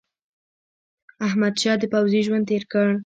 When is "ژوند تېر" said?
2.27-2.63